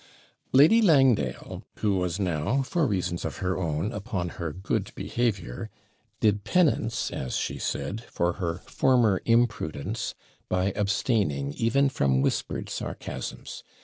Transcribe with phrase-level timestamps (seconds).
[0.51, 5.69] Lady Langdale, who was now, for reasons of her own, upon her good behaviour,
[6.19, 10.15] did penance, as she said, for her former imprudence,
[10.49, 13.63] by abstaining even from whispered sarcasms.